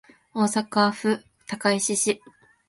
[0.33, 1.19] 大阪府
[1.59, 2.19] 高石市